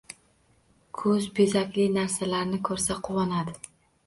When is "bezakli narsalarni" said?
1.41-2.63